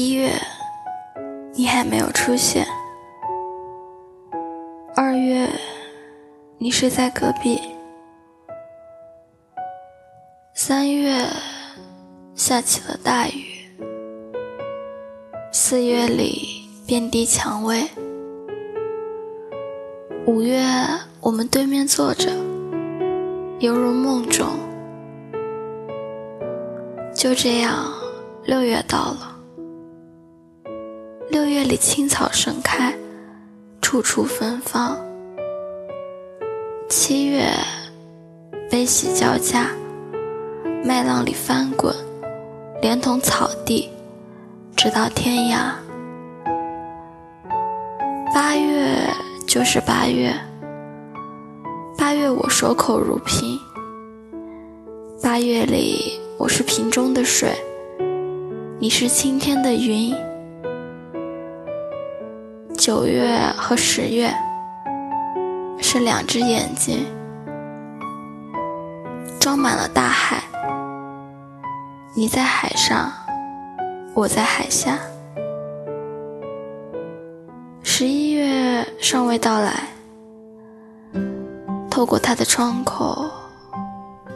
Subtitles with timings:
[0.00, 0.30] 一月，
[1.54, 2.64] 你还没有出现。
[4.94, 5.50] 二月，
[6.56, 7.60] 你睡在隔壁。
[10.54, 11.26] 三月，
[12.36, 13.42] 下起了大雨。
[15.50, 16.46] 四月里，
[16.86, 17.82] 遍地蔷薇。
[20.26, 20.62] 五月，
[21.20, 22.30] 我们对面坐着，
[23.58, 24.46] 犹如梦中。
[27.12, 27.92] 就这样，
[28.44, 29.34] 六月到了。
[31.48, 32.94] 六月里，青草盛开，
[33.80, 34.98] 处处芬芳。
[36.90, 37.42] 七月，
[38.70, 39.70] 悲喜交加，
[40.84, 41.90] 麦浪里翻滚，
[42.82, 43.88] 连同草地，
[44.76, 45.72] 直到天涯。
[48.34, 49.08] 八月
[49.46, 50.30] 就是八月，
[51.96, 53.58] 八月我守口如瓶。
[55.22, 57.56] 八月里，我是瓶中的水，
[58.78, 60.14] 你是青天的云。
[62.88, 64.32] 九月和十月
[65.78, 67.06] 是两只眼睛，
[69.38, 70.42] 装满了大海。
[72.14, 73.12] 你在海上，
[74.14, 74.98] 我在海下。
[77.82, 79.82] 十一月尚未到来，
[81.90, 83.30] 透过它的窗口，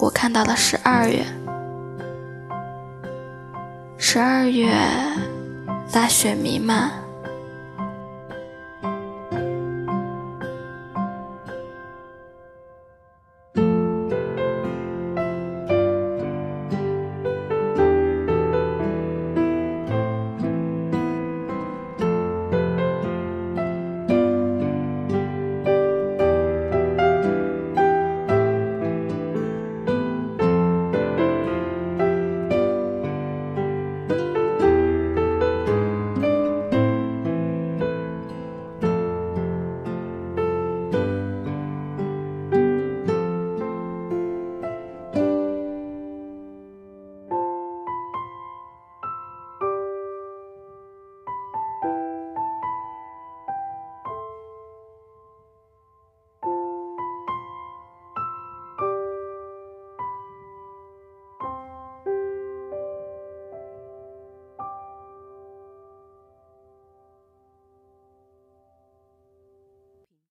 [0.00, 1.22] 我看到了十二月。
[3.98, 4.72] 十二月，
[5.92, 6.90] 大雪弥漫。